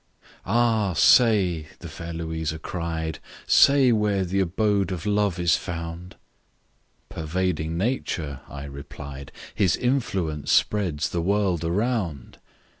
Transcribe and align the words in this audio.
I. 0.47 0.51
"AH! 0.55 0.93
say," 0.93 1.67
the 1.77 1.87
fair 1.87 2.11
Louisa 2.11 2.57
cried, 2.57 3.19
"Say 3.45 3.91
where 3.91 4.25
the 4.25 4.39
abode 4.39 4.91
of 4.91 5.05
Love 5.05 5.37
is 5.37 5.55
found?" 5.57 6.15
Pervading 7.09 7.77
nature, 7.77 8.39
I 8.49 8.63
replied, 8.63 9.31
His 9.53 9.75
influence 9.75 10.51
spreads 10.51 11.09
the 11.09 11.21
world 11.21 11.63
around. 11.63 12.39